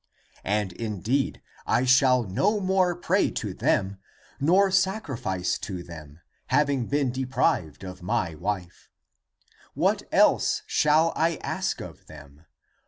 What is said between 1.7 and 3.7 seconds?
shall no more pray to